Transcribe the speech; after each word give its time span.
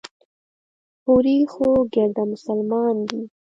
هورې 1.03 1.37
خو 1.51 1.67
ګرده 1.93 2.23
مسلمانان 2.31 2.95
دي. 3.07 3.21